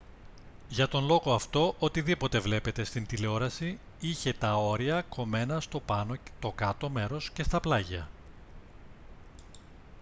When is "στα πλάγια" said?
7.43-8.09